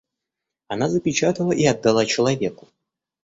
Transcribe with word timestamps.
Она 0.67 0.89
запечатала 0.89 1.51
и 1.51 1.63
отдала 1.63 2.07
человеку. 2.07 2.67